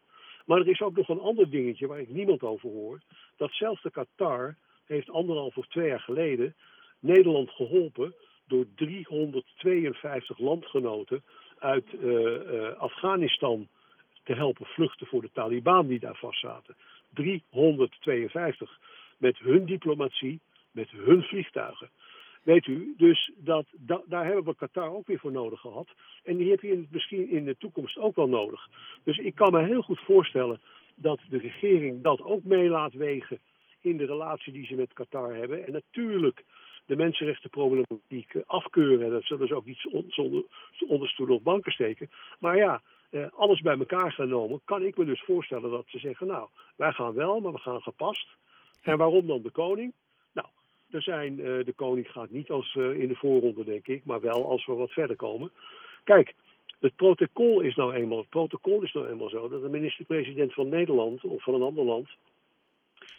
Maar 0.48 0.60
er 0.60 0.68
is 0.68 0.80
ook 0.80 0.96
nog 0.96 1.08
een 1.08 1.20
ander 1.20 1.50
dingetje 1.50 1.86
waar 1.86 2.00
ik 2.00 2.08
niemand 2.08 2.42
over 2.42 2.70
hoor. 2.70 3.00
Dat 3.36 3.52
zelfs 3.52 3.82
de 3.82 3.90
Qatar 3.90 4.56
heeft 4.84 5.10
anderhalf 5.10 5.56
of 5.56 5.66
twee 5.66 5.88
jaar 5.88 6.00
geleden 6.00 6.54
Nederland 6.98 7.50
geholpen 7.50 8.14
door 8.46 8.64
352 8.74 10.38
landgenoten 10.38 11.22
uit 11.58 11.84
uh, 11.92 12.10
uh, 12.10 12.72
Afghanistan 12.72 13.68
te 14.24 14.34
helpen 14.34 14.66
vluchten 14.66 15.06
voor 15.06 15.20
de 15.20 15.30
Taliban 15.32 15.86
die 15.86 15.98
daar 15.98 16.16
vastzaten. 16.16 16.76
352 17.14 18.78
met 19.18 19.38
hun 19.38 19.66
diplomatie, 19.66 20.40
met 20.70 20.90
hun 20.90 21.22
vliegtuigen. 21.22 21.90
Weet 22.48 22.66
u, 22.66 22.94
dus 22.96 23.32
dat, 23.36 23.66
da, 23.72 24.02
daar 24.06 24.24
hebben 24.24 24.44
we 24.44 24.54
Qatar 24.54 24.90
ook 24.90 25.06
weer 25.06 25.18
voor 25.18 25.32
nodig 25.32 25.60
gehad. 25.60 25.88
En 26.24 26.36
die 26.36 26.50
heb 26.50 26.60
je 26.60 26.86
misschien 26.90 27.30
in 27.30 27.44
de 27.44 27.56
toekomst 27.56 27.98
ook 27.98 28.16
wel 28.16 28.28
nodig. 28.28 28.68
Dus 29.04 29.18
ik 29.18 29.34
kan 29.34 29.52
me 29.52 29.64
heel 29.64 29.82
goed 29.82 30.00
voorstellen 30.00 30.60
dat 30.94 31.20
de 31.28 31.38
regering 31.38 32.02
dat 32.02 32.22
ook 32.22 32.44
mee 32.44 32.68
laat 32.68 32.92
wegen 32.92 33.38
in 33.80 33.96
de 33.96 34.06
relatie 34.06 34.52
die 34.52 34.66
ze 34.66 34.74
met 34.74 34.92
Qatar 34.92 35.34
hebben. 35.34 35.66
En 35.66 35.72
natuurlijk 35.72 36.44
de 36.86 36.96
mensenrechtenproblematiek 36.96 38.34
afkeuren. 38.46 39.10
Dat 39.10 39.24
zullen 39.24 39.48
ze 39.48 39.54
ook 39.54 39.66
niet 39.66 39.86
zonder, 40.08 40.44
onder 40.86 41.08
stoelen 41.08 41.36
of 41.36 41.42
banken 41.42 41.72
steken. 41.72 42.10
Maar 42.38 42.56
ja, 42.56 42.82
eh, 43.10 43.26
alles 43.34 43.60
bij 43.60 43.78
elkaar 43.78 44.12
genomen, 44.12 44.60
kan 44.64 44.82
ik 44.82 44.96
me 44.96 45.04
dus 45.04 45.22
voorstellen 45.22 45.70
dat 45.70 45.84
ze 45.86 45.98
zeggen: 45.98 46.26
Nou, 46.26 46.48
wij 46.76 46.92
gaan 46.92 47.14
wel, 47.14 47.40
maar 47.40 47.52
we 47.52 47.58
gaan 47.58 47.80
gepast. 47.80 48.28
En 48.82 48.98
waarom 48.98 49.26
dan 49.26 49.42
de 49.42 49.50
koning? 49.50 49.92
Er 50.90 51.02
zijn, 51.02 51.38
uh, 51.38 51.44
de 51.64 51.72
koning 51.76 52.10
gaat 52.10 52.30
niet 52.30 52.50
als 52.50 52.74
uh, 52.74 53.00
in 53.00 53.08
de 53.08 53.14
voorronde, 53.14 53.64
denk 53.64 53.86
ik, 53.86 54.04
maar 54.04 54.20
wel 54.20 54.50
als 54.50 54.66
we 54.66 54.72
wat 54.72 54.92
verder 54.92 55.16
komen. 55.16 55.50
Kijk, 56.04 56.34
het 56.80 56.96
protocol 56.96 57.60
is 57.60 57.74
nou 57.74 57.94
eenmaal, 57.94 58.18
het 58.18 58.28
protocol 58.28 58.82
is 58.82 58.92
nou 58.92 59.08
eenmaal 59.08 59.28
zo 59.28 59.48
dat 59.48 59.62
de 59.62 59.68
minister-president 59.68 60.54
van 60.54 60.68
Nederland 60.68 61.24
of 61.24 61.42
van 61.42 61.54
een 61.54 61.62
ander 61.62 61.84
land 61.84 62.08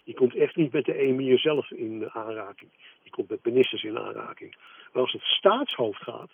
die 0.09 0.17
komt 0.17 0.35
echt 0.35 0.55
niet 0.55 0.71
met 0.71 0.85
de 0.85 0.97
emir 0.97 1.39
zelf 1.39 1.71
in 1.71 2.09
aanraking. 2.09 2.71
Die 3.03 3.11
komt 3.11 3.29
met 3.29 3.45
ministers 3.45 3.83
in 3.83 3.97
aanraking. 3.97 4.55
Maar 4.93 5.01
als 5.01 5.11
het 5.11 5.21
staatshoofd 5.21 6.03
gaat, 6.03 6.31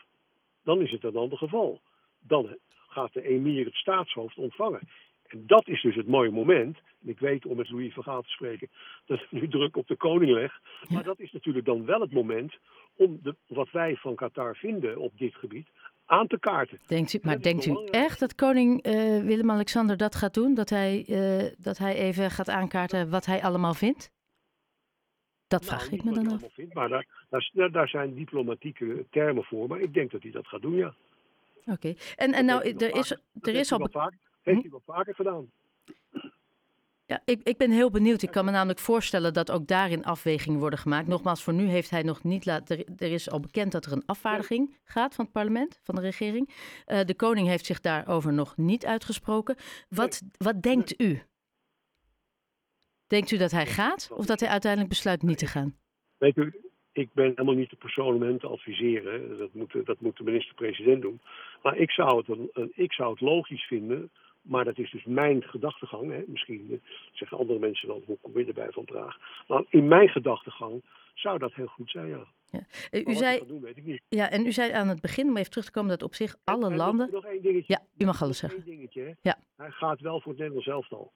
dan 0.63 0.81
is 0.81 0.91
het 0.91 1.03
een 1.03 1.15
ander 1.15 1.37
geval. 1.37 1.81
Dan 2.19 2.57
gaat 2.87 3.13
de 3.13 3.27
emir 3.27 3.65
het 3.65 3.75
staatshoofd 3.75 4.37
ontvangen. 4.37 4.89
En 5.27 5.43
dat 5.47 5.67
is 5.67 5.81
dus 5.81 5.95
het 5.95 6.07
mooie 6.07 6.31
moment. 6.31 6.77
En 7.03 7.09
ik 7.09 7.19
weet 7.19 7.45
om 7.45 7.57
met 7.57 7.69
Louis 7.69 7.93
van 7.93 8.03
Gaal 8.03 8.21
te 8.21 8.29
spreken 8.29 8.69
dat 9.05 9.19
ik 9.19 9.31
nu 9.31 9.47
druk 9.47 9.77
op 9.77 9.87
de 9.87 9.95
koning 9.95 10.31
leg. 10.31 10.59
Maar 10.89 11.03
dat 11.03 11.19
is 11.19 11.31
natuurlijk 11.31 11.65
dan 11.65 11.85
wel 11.85 12.01
het 12.01 12.11
moment 12.13 12.53
om 12.95 13.19
de, 13.23 13.35
wat 13.47 13.71
wij 13.71 13.95
van 13.95 14.15
Qatar 14.15 14.55
vinden 14.55 14.97
op 14.97 15.17
dit 15.17 15.35
gebied 15.35 15.67
aan 16.05 16.27
te 16.27 16.39
kaarten. 16.39 16.79
Denkt 16.87 17.13
u, 17.13 17.19
maar 17.21 17.41
denkt 17.41 17.65
u 17.65 17.75
echt 17.91 18.19
dat 18.19 18.35
koning 18.35 18.85
uh, 18.87 18.93
Willem-Alexander 19.23 19.97
dat 19.97 20.15
gaat 20.15 20.33
doen? 20.33 20.53
Dat 20.53 20.69
hij, 20.69 21.05
uh, 21.07 21.51
dat 21.57 21.77
hij 21.77 21.95
even 21.95 22.31
gaat 22.31 22.49
aankaarten 22.49 23.09
wat 23.09 23.25
hij 23.25 23.41
allemaal 23.43 23.73
vindt? 23.73 24.11
Dat 25.47 25.65
vraag 25.65 25.79
Nou, 25.83 25.95
ik 25.95 26.03
niet 26.03 26.05
me 26.05 26.13
dan 26.13 26.25
af. 26.25 26.31
allemaal 26.31 26.49
vindt, 26.49 26.73
maar 26.73 26.89
daar, 26.89 27.05
daar, 27.29 27.71
daar- 27.71 27.87
zijn 27.89 28.15
diplomatieke 28.15 29.05
termen 29.09 29.43
voor. 29.43 29.67
Maar 29.67 29.79
ik 29.79 29.93
denk 29.93 30.11
dat 30.11 30.21
hij 30.21 30.31
dat 30.31 30.47
gaat 30.47 30.61
doen, 30.61 30.75
ja. 30.75 30.93
Oké. 31.65 31.93
En, 32.15 32.33
en 32.33 32.45
nou, 32.45 32.61
er 32.77 32.95
is, 32.95 33.11
er 33.41 33.55
is 33.55 33.71
al. 33.71 33.89
Heeft 34.45 34.57
Hm? 34.57 34.61
hij 34.61 34.69
wel 34.85 34.95
vaker 34.95 35.15
gedaan. 35.15 35.51
Ja, 37.07 37.21
ik, 37.25 37.41
ik 37.43 37.57
ben 37.57 37.71
heel 37.71 37.89
benieuwd. 37.91 38.21
Ik 38.21 38.31
kan 38.31 38.45
me 38.45 38.51
namelijk 38.51 38.79
voorstellen 38.79 39.33
dat 39.33 39.51
ook 39.51 39.67
daarin 39.67 40.03
afwegingen 40.05 40.59
worden 40.59 40.79
gemaakt. 40.79 41.07
Nogmaals, 41.07 41.43
voor 41.43 41.53
nu 41.53 41.65
heeft 41.67 41.89
hij 41.89 42.01
nog 42.03 42.23
niet 42.23 42.45
laten. 42.45 42.77
Er, 42.77 42.85
er 42.97 43.11
is 43.11 43.29
al 43.29 43.39
bekend 43.39 43.71
dat 43.71 43.85
er 43.85 43.91
een 43.91 44.05
afvaardiging 44.05 44.77
gaat 44.83 45.15
van 45.15 45.23
het 45.25 45.33
parlement, 45.33 45.79
van 45.83 45.95
de 45.95 46.01
regering. 46.01 46.49
Eh, 46.85 47.01
de 47.05 47.15
koning 47.15 47.47
heeft 47.47 47.65
zich 47.65 47.79
daarover 47.81 48.33
nog 48.33 48.57
niet 48.57 48.85
uitgesproken. 48.85 49.55
Wat, 49.89 50.21
wat 50.37 50.61
denkt 50.61 51.01
u? 51.01 51.21
Denkt 53.07 53.31
u 53.31 53.37
dat 53.37 53.51
hij 53.51 53.65
gaat 53.65 54.09
of 54.11 54.25
dat 54.25 54.39
hij 54.39 54.49
uiteindelijk 54.49 54.91
besluit 54.91 55.21
niet 55.21 55.37
te 55.37 55.47
gaan? 55.47 55.75
Weet 56.17 56.37
u, 56.37 56.55
ik 56.91 57.13
ben 57.13 57.25
helemaal 57.29 57.53
niet 57.55 57.69
de 57.69 57.75
persoon 57.75 58.15
om 58.15 58.21
hem 58.21 58.39
te 58.39 58.47
adviseren. 58.47 59.37
Dat 59.37 59.53
moet, 59.53 59.85
dat 59.85 59.99
moet 59.99 60.17
de 60.17 60.23
minister-president 60.23 61.01
doen. 61.01 61.21
Maar 61.63 61.77
ik 61.77 61.91
zou, 61.91 62.17
het 62.17 62.27
een- 62.27 62.71
ik 62.75 62.93
zou 62.93 63.11
het 63.11 63.21
logisch 63.21 63.63
vinden. 63.67 64.11
Maar 64.47 64.63
dat 64.63 64.77
is 64.77 64.91
dus 64.91 65.03
mijn 65.05 65.43
gedachtegang. 65.43 66.11
Hè. 66.11 66.23
Misschien 66.27 66.67
eh, 66.71 66.77
zeggen 67.13 67.37
andere 67.37 67.59
mensen 67.59 67.87
dan, 67.87 68.01
hoe 68.05 68.17
kom 68.21 68.39
je 68.39 68.45
erbij 68.45 68.71
van 68.71 68.85
Praag? 68.85 69.17
Maar 69.47 69.63
in 69.69 69.87
mijn 69.87 70.09
gedachtegang 70.09 70.83
zou 71.13 71.37
dat 71.37 71.53
heel 71.53 71.67
goed 71.67 71.89
zijn, 71.89 72.07
ja. 72.07 72.25
Eh, 72.51 72.61
Maar 73.05 73.13
U 73.13 73.15
zei, 73.15 73.45
doen, 73.47 73.61
weet 73.61 73.77
ik 73.77 73.83
niet. 73.85 74.01
ja, 74.09 74.29
en 74.29 74.45
u 74.45 74.51
zei 74.51 74.71
aan 74.71 74.87
het 74.87 75.01
begin, 75.01 75.27
om 75.29 75.37
even 75.37 75.49
terug 75.51 75.65
te 75.65 75.71
komen, 75.71 75.89
dat 75.89 76.03
op 76.03 76.13
zich 76.13 76.35
alle 76.43 76.65
En 76.69 76.75
landen. 76.75 77.09
Nog, 77.11 77.25
één 77.25 77.41
dingetje. 77.41 77.73
Ja, 77.73 77.81
u 77.97 78.05
mag 78.05 78.21
alles 78.21 78.37
zeggen. 78.37 78.59
één 78.65 78.75
dingetje, 78.77 79.01
hè. 79.01 79.11
Ja. 79.21 79.37
Hij 79.55 79.71
gaat 79.71 79.99
wel 79.99 80.19
voor 80.21 80.31
het 80.31 80.39
Nederlands 80.39 80.67
elftal. 80.67 81.11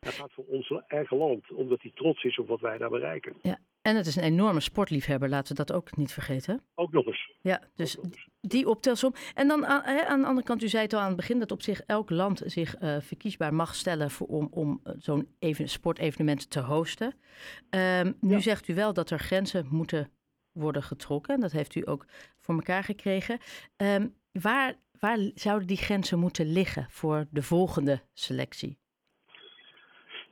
Hij 0.00 0.12
gaat 0.12 0.32
voor 0.32 0.44
ons 0.46 0.72
eigen 0.86 1.16
land, 1.16 1.52
omdat 1.52 1.82
hij 1.82 1.90
trots 1.94 2.24
is 2.24 2.38
op 2.38 2.48
wat 2.48 2.60
wij 2.60 2.78
daar 2.78 2.90
bereiken. 2.90 3.34
Ja. 3.42 3.58
En 3.82 3.96
het 3.96 4.06
is 4.06 4.16
een 4.16 4.22
enorme 4.22 4.60
sportliefhebber, 4.60 5.28
laten 5.28 5.56
we 5.56 5.64
dat 5.64 5.76
ook 5.76 5.96
niet 5.96 6.12
vergeten. 6.12 6.62
Ook 6.74 6.92
nog 6.92 7.06
eens. 7.06 7.32
Ja, 7.40 7.60
dus 7.74 7.96
die 8.40 8.68
optelsom. 8.68 9.14
En 9.34 9.48
dan 9.48 9.66
aan, 9.66 9.82
hè, 9.84 10.04
aan 10.06 10.20
de 10.20 10.26
andere 10.26 10.46
kant, 10.46 10.62
u 10.62 10.68
zei 10.68 10.82
het 10.82 10.92
al 10.92 11.00
aan 11.00 11.06
het 11.06 11.16
begin, 11.16 11.38
dat 11.38 11.50
op 11.50 11.62
zich 11.62 11.80
elk 11.80 12.10
land 12.10 12.42
zich 12.46 12.76
eh, 12.76 12.96
verkiesbaar 13.00 13.54
mag 13.54 13.74
stellen 13.74 14.10
voor, 14.10 14.26
om, 14.26 14.48
om 14.50 14.80
eh, 14.84 14.92
zo'n 14.98 15.28
even, 15.38 15.68
sportevenement 15.68 16.50
te 16.50 16.60
hosten. 16.60 17.14
Ehm, 17.70 18.12
nu 18.20 18.30
Ja. 18.34 18.40
zegt 18.40 18.68
u 18.68 18.74
wel 18.74 18.92
dat 18.92 19.10
er 19.10 19.18
grenzen 19.18 19.66
moeten 19.70 20.10
worden 20.52 20.82
getrokken. 20.82 21.40
Dat 21.40 21.52
heeft 21.52 21.74
u 21.74 21.82
ook 21.88 22.06
voor 22.40 22.54
elkaar 22.54 22.84
gekregen. 22.84 23.38
Ehm, 23.76 24.08
waar, 24.32 24.74
waar 24.98 25.18
zouden 25.34 25.66
die 25.66 25.76
grenzen 25.76 26.18
moeten 26.18 26.46
liggen 26.46 26.86
voor 26.90 27.26
de 27.30 27.42
volgende 27.42 28.02
selectie? 28.12 28.78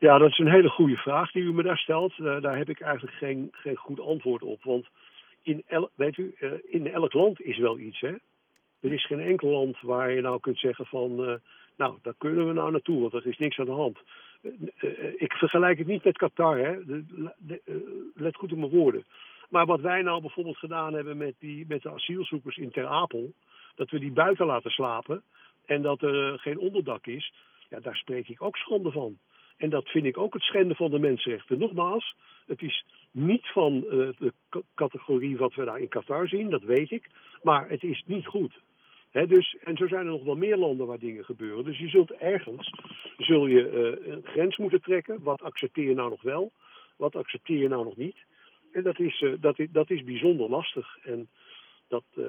Ja, 0.01 0.19
dat 0.19 0.31
is 0.31 0.39
een 0.39 0.51
hele 0.51 0.69
goede 0.69 0.97
vraag 0.97 1.31
die 1.33 1.43
u 1.43 1.53
me 1.53 1.63
daar 1.63 1.79
stelt. 1.79 2.13
Eh, 2.19 2.41
daar 2.41 2.57
heb 2.57 2.69
ik 2.69 2.81
eigenlijk 2.81 3.17
geen, 3.17 3.49
geen 3.53 3.77
goed 3.77 4.01
antwoord 4.01 4.43
op. 4.43 4.63
Want 4.65 4.87
in, 5.43 5.65
weet 5.95 6.17
u, 6.17 6.35
eh, 6.39 6.53
in 6.69 6.93
elk 6.93 7.13
land 7.13 7.41
is 7.41 7.59
wel 7.59 7.79
iets. 7.79 8.01
Hè? 8.01 8.15
Er 8.81 8.93
is 8.93 9.07
geen 9.07 9.21
enkel 9.21 9.49
land 9.49 9.81
waar 9.81 10.11
je 10.13 10.21
nou 10.21 10.41
kunt 10.41 10.59
zeggen 10.59 10.87
van... 10.87 11.25
eh, 11.27 11.35
nou, 11.77 11.99
daar 12.03 12.15
kunnen 12.19 12.47
we 12.47 12.53
nou 12.53 12.71
naartoe, 12.71 13.01
want 13.01 13.13
er 13.13 13.27
is 13.27 13.39
niks 13.39 13.59
aan 13.59 13.65
de 13.65 13.71
hand. 13.71 13.99
Ik 15.17 15.33
vergelijk 15.33 15.79
het 15.79 15.87
niet 15.87 16.05
met 16.05 16.19
Qatar, 16.19 16.59
hè. 16.59 16.85
De- 16.85 17.33
de- 17.39 18.13
let 18.15 18.37
goed 18.37 18.53
op 18.53 18.59
mijn 18.59 18.71
woorden. 18.71 19.05
Maar 19.49 19.67
wat 19.67 19.81
wij 19.81 20.03
nou 20.03 20.21
bijvoorbeeld 20.21 20.59
gedaan 20.59 20.95
hebben 20.95 21.17
met, 21.17 21.35
die, 21.39 21.65
met 21.69 21.83
de 21.83 21.91
asielzoekers 21.91 22.57
in 22.57 22.71
Ter 22.71 22.87
Apel... 22.87 23.33
dat 23.75 23.91
we 23.91 23.99
die 23.99 24.13
buiten 24.13 24.47
laten 24.47 24.71
slapen 24.71 25.23
en 25.67 25.83
dat 25.83 26.03
er 26.03 26.39
geen 26.39 26.59
onderdak 26.59 27.07
is... 27.07 27.33
ja, 27.69 27.81
daar 27.81 27.97
spreek 27.97 28.29
ik 28.29 28.43
ook 28.43 28.57
schande 28.57 28.91
van. 28.91 29.19
En 29.61 29.71
dat 29.71 29.89
vind 29.89 30.05
ik 30.05 30.19
ook 30.19 30.35
het 30.35 30.43
schenden 30.43 30.77
van 30.77 30.91
de 30.91 30.99
mensenrechten. 30.99 31.59
Nogmaals, 31.59 32.15
het 32.47 32.63
is 32.63 32.85
niet 33.11 33.47
van 33.47 33.85
eh, 33.85 34.09
de 34.19 34.33
categorie 34.75 35.37
wat 35.37 35.55
we 35.55 35.65
daar 35.65 35.81
in 35.81 35.89
Qatar 35.89 36.29
zien, 36.29 36.51
dat 36.51 36.63
weet 36.63 36.91
ik. 36.91 37.11
Maar 37.43 37.69
het 37.69 37.83
is 37.83 38.03
niet 38.07 38.27
goed. 38.27 38.61
Dus, 39.11 39.57
en 39.65 39.77
zo 39.77 39.87
zijn 39.87 40.07
er 40.07 40.13
nog 40.13 40.25
wel 40.25 40.37
meer 40.37 40.57
landen 40.57 40.87
waar 40.87 40.99
dingen 40.99 41.25
gebeuren. 41.25 41.65
Dus 41.65 41.79
je 41.79 41.89
zult 41.89 42.11
ergens 42.11 42.73
zul 43.19 43.47
je, 43.47 43.69
eh, 43.69 44.13
een 44.13 44.25
grens 44.25 44.57
moeten 44.57 44.81
trekken. 44.81 45.23
Wat 45.23 45.43
accepteer 45.43 45.89
je 45.89 45.95
nou 45.95 46.11
nog 46.11 46.23
wel? 46.23 46.53
Wat 46.97 47.17
accepteer 47.17 47.59
je 47.59 47.69
nou 47.69 47.85
nog 47.85 47.97
niet? 47.97 48.17
En 48.73 48.83
dat 48.83 48.99
is, 48.99 49.23
eh, 49.23 49.33
dat 49.41 49.59
is, 49.59 49.69
dat 49.71 49.91
is 49.91 50.05
bijzonder 50.05 50.51
lastig. 50.51 50.99
En 51.03 51.29
dat, 51.91 52.05
eh, 52.15 52.25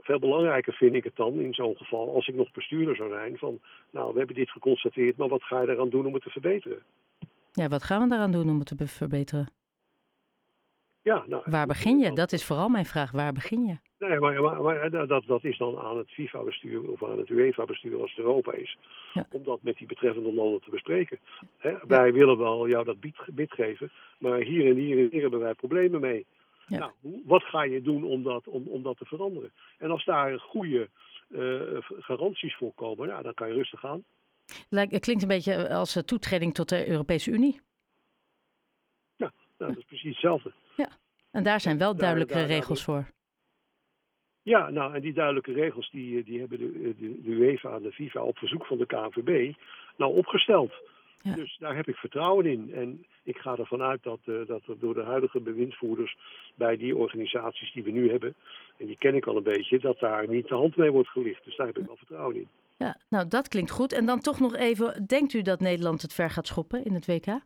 veel 0.00 0.18
belangrijker 0.18 0.72
vind 0.72 0.94
ik 0.94 1.04
het 1.04 1.16
dan 1.16 1.40
in 1.40 1.54
zo'n 1.54 1.76
geval, 1.76 2.14
als 2.14 2.28
ik 2.28 2.34
nog 2.34 2.50
bestuurder 2.52 2.96
zou 2.96 3.10
zijn, 3.10 3.38
van 3.38 3.60
nou, 3.90 4.12
we 4.12 4.18
hebben 4.18 4.36
dit 4.36 4.50
geconstateerd, 4.50 5.16
maar 5.16 5.28
wat 5.28 5.42
ga 5.42 5.60
je 5.60 5.68
eraan 5.68 5.90
doen 5.90 6.06
om 6.06 6.14
het 6.14 6.22
te 6.22 6.30
verbeteren? 6.30 6.82
Ja, 7.52 7.68
wat 7.68 7.82
gaan 7.82 8.02
we 8.02 8.08
daaraan 8.08 8.32
doen 8.32 8.50
om 8.50 8.58
het 8.58 8.66
te 8.66 8.74
be- 8.74 8.86
verbeteren? 8.88 9.48
Ja, 11.02 11.24
nou, 11.26 11.42
Waar 11.44 11.66
begin 11.66 11.98
je? 11.98 12.12
Dat 12.12 12.32
is 12.32 12.44
vooral 12.44 12.68
mijn 12.68 12.84
vraag. 12.84 13.10
Waar 13.10 13.32
begin 13.32 13.64
je? 13.66 13.76
Nee, 13.98 14.18
maar, 14.18 14.42
maar, 14.42 14.62
maar 14.62 14.90
dat- 14.90 15.26
dat, 15.26 15.44
is 15.44 15.58
dan 15.58 15.78
aan 15.78 15.98
het 15.98 16.10
FIFA-bestuur 16.10 16.90
of 16.90 17.04
aan 17.04 17.18
het 17.18 17.28
UEFA-bestuur 17.28 18.00
als 18.00 18.10
het 18.10 18.18
Europa 18.24 18.52
is. 18.52 18.78
Ja. 19.12 19.26
Om 19.30 19.44
dat 19.44 19.62
met 19.62 19.76
die 19.76 19.86
betreffende 19.86 20.32
landen 20.32 20.60
te 20.60 20.70
bespreken. 20.70 21.18
Hè, 21.58 21.74
Wij 21.86 22.12
willen 22.12 22.38
wel 22.38 22.68
jou 22.68 22.84
dat 22.84 22.96
bid 23.34 23.52
geven, 23.52 23.90
maar 24.18 24.38
hier 24.38 24.66
en 24.70 24.76
hier 24.76 24.98
en 24.98 25.08
hier 25.10 25.20
hebben 25.22 25.40
wij 25.40 25.54
problemen 25.54 26.00
mee. 26.00 26.26
Ja. 26.66 26.78
Nou, 26.78 27.22
wat 27.24 27.42
ga 27.42 27.62
je 27.62 27.82
doen 27.82 28.04
om 28.04 28.22
dat, 28.22 28.48
om, 28.48 28.66
om 28.66 28.82
dat 28.82 28.98
te 28.98 29.04
veranderen? 29.04 29.52
En 29.78 29.90
als 29.90 30.04
daar 30.04 30.38
goede 30.38 30.88
eh, 31.28 31.76
garanties 31.98 32.56
voor 32.56 32.72
komen, 32.74 33.08
ja, 33.08 33.22
dan 33.22 33.34
kan 33.34 33.48
je 33.48 33.54
rustig 33.54 33.84
aan. 33.84 34.04
Lijkt, 34.68 34.92
het 34.92 35.02
klinkt 35.02 35.22
een 35.22 35.28
beetje 35.28 35.68
als 35.68 35.96
eh, 35.96 36.02
toetreding 36.02 36.54
tot 36.54 36.68
de 36.68 36.88
Europese 36.88 37.30
Unie. 37.30 37.60
Nou, 39.16 39.32
dat 39.56 39.76
is 39.76 39.84
precies 39.84 40.10
hetzelfde. 40.10 40.52
En 41.30 41.42
daar 41.42 41.60
zijn 41.60 41.78
wel 41.78 41.96
daar- 41.96 42.26
daar- 42.26 42.46
regels 42.46 42.84
voor. 42.84 43.10
Ja, 44.42 44.70
nou, 44.70 44.94
en 44.94 45.00
die 45.00 45.12
duidelijke 45.12 45.52
regels 45.52 45.90
die, 45.90 46.24
die 46.24 46.38
hebben 46.40 46.58
de, 46.58 46.94
de, 46.98 47.22
de 47.22 47.30
UEFA 47.30 47.74
en 47.74 47.82
de 47.82 47.92
FIFA 47.92 48.22
op 48.22 48.38
verzoek 48.38 48.66
van 48.66 48.78
de 48.78 48.86
KNVB 48.86 49.54
nou 49.96 50.16
opgesteld. 50.16 50.72
Ja. 51.22 51.34
Dus 51.34 51.56
daar 51.58 51.76
heb 51.76 51.88
ik 51.88 51.96
vertrouwen 51.96 52.46
in. 52.46 52.74
En 52.74 53.06
ik 53.22 53.36
ga 53.36 53.56
ervan 53.56 53.82
uit 53.82 54.02
dat, 54.02 54.20
eh, 54.24 54.46
dat 54.46 54.66
er 54.66 54.78
door 54.78 54.94
de 54.94 55.02
huidige 55.02 55.40
bewindsvoerders 55.40 56.16
bij 56.54 56.76
die 56.76 56.96
organisaties 56.96 57.72
die 57.72 57.82
we 57.82 57.90
nu 57.90 58.10
hebben, 58.10 58.34
en 58.76 58.86
die 58.86 58.96
ken 58.98 59.14
ik 59.14 59.26
al 59.26 59.36
een 59.36 59.42
beetje, 59.42 59.78
dat 59.78 59.98
daar 59.98 60.28
niet 60.28 60.48
de 60.48 60.54
hand 60.54 60.76
mee 60.76 60.90
wordt 60.90 61.08
gelicht. 61.08 61.44
Dus 61.44 61.56
daar 61.56 61.66
heb 61.66 61.78
ik 61.78 61.86
wel 61.86 61.96
vertrouwen 61.96 62.36
in. 62.36 62.48
Ja, 62.76 63.00
nou, 63.08 63.28
dat 63.28 63.48
klinkt 63.48 63.70
goed. 63.70 63.92
En 63.92 64.06
dan 64.06 64.20
toch 64.20 64.40
nog 64.40 64.56
even, 64.56 65.06
denkt 65.06 65.32
u 65.32 65.42
dat 65.42 65.60
Nederland 65.60 66.02
het 66.02 66.14
ver 66.14 66.30
gaat 66.30 66.46
schoppen 66.46 66.84
in 66.84 66.94
het 66.94 67.06
WK? 67.06 67.26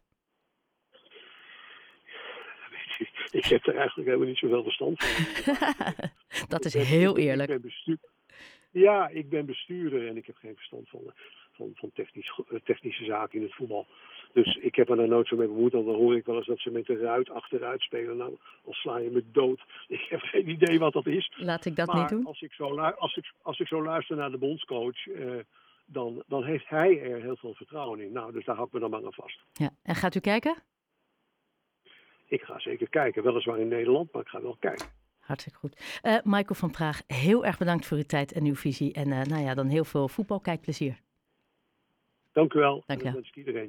Ik 3.31 3.45
heb 3.45 3.67
er 3.67 3.77
eigenlijk 3.77 4.09
helemaal 4.09 4.29
niet 4.29 4.39
zoveel 4.39 4.63
verstand 4.63 5.05
van. 5.05 5.55
dat 6.55 6.65
is 6.65 6.75
heel 6.75 7.19
eerlijk. 7.19 7.51
Ik 7.51 7.61
ben 7.61 7.71
bestuur... 7.71 7.99
Ja, 8.71 9.09
ik 9.09 9.29
ben 9.29 9.47
bestuurder 9.47 10.09
en 10.09 10.17
ik 10.17 10.27
heb 10.27 10.37
geen 10.37 10.57
verstand 10.57 10.89
van, 10.89 11.13
van, 11.61 11.71
van 11.75 11.91
technisch, 11.95 12.41
eh, 12.49 12.59
technische 12.65 13.05
zaken 13.05 13.39
in 13.39 13.45
het 13.45 13.55
voetbal. 13.55 13.87
Dus 14.33 14.57
ik 14.57 14.75
heb 14.75 14.89
er 14.89 14.97
daar 14.97 15.09
nooit 15.09 15.29
zo 15.29 15.37
mee 15.37 15.47
bemoeid. 15.47 15.73
Dan 15.73 15.85
hoor 15.85 16.17
ik 16.17 16.25
wel 16.25 16.37
eens 16.37 16.47
dat 16.47 16.59
ze 16.59 16.71
met 16.71 16.87
de 16.87 16.97
ruit 16.97 17.31
achteruit 17.31 17.81
spelen. 17.81 18.17
Nou, 18.17 18.37
dan 18.65 18.73
sla 18.73 18.99
je 18.99 19.11
me 19.11 19.25
dood. 19.33 19.61
Ik 19.99 20.07
heb 20.09 20.21
geen 20.21 20.49
idee 20.49 20.79
wat 20.79 20.93
dat 20.93 21.07
is. 21.07 21.33
Laat 21.37 21.65
ik 21.65 21.77
dat 21.77 21.87
maar 21.87 21.97
niet 21.97 22.09
doen. 22.09 22.27
Als 22.27 22.41
ik, 22.41 22.53
zo 22.53 22.79
als, 22.79 23.17
ik, 23.17 23.33
als 23.43 23.61
ik 23.61 23.67
zo 23.67 23.83
luister 23.83 24.17
naar 24.17 24.31
de 24.31 24.39
bondscoach, 24.39 25.07
eh, 25.07 25.39
dan, 25.85 26.23
dan 26.27 26.45
heeft 26.45 26.69
hij 26.69 27.01
er 27.03 27.23
heel 27.23 27.37
veel 27.37 27.55
vertrouwen 27.55 28.01
in. 28.01 28.13
Nou, 28.13 28.33
dus 28.33 28.45
daar 28.45 28.55
hou 28.55 28.67
ik 28.67 28.73
me 28.73 28.81
dan 28.81 28.91
maar 28.91 29.05
aan 29.05 29.13
vast. 29.13 29.41
Ja. 29.53 29.71
En 29.83 29.95
gaat 29.95 30.15
u 30.15 30.21
kijken? 30.21 30.63
Ik 32.29 32.43
ga 32.43 32.59
zeker 32.59 32.89
kijken. 32.89 33.23
Weliswaar 33.23 33.59
in 33.59 33.69
Nederland, 33.69 34.13
maar 34.13 34.23
ik 34.23 34.29
ga 34.29 34.43
wel 34.43 34.57
kijken. 34.61 34.87
Hartstikke 35.19 35.59
goed. 35.59 36.01
Eh, 36.03 36.19
Michael 36.23 36.55
van 36.55 36.71
Praag, 36.71 37.03
heel 37.07 37.45
erg 37.45 37.59
bedankt 37.59 37.87
voor 37.87 37.97
uw 37.97 38.03
tijd 38.03 38.33
en 38.33 38.45
uw 38.45 38.55
visie. 38.55 38.93
En 38.93 39.09
nou 39.09 39.43
ja, 39.43 39.55
dan 39.55 39.69
heel 39.69 39.85
veel 39.85 40.09
voetbalkijkplezier. 40.09 41.01
Dank 42.33 42.55
u 42.55 42.59
wel. 42.59 42.83
Dank 42.87 43.03
u 43.03 43.05
En 43.07 43.13
wel. 43.13 43.13
dat 43.13 43.15
wens 43.15 43.29
ik 43.29 43.37
iedereen. 43.37 43.69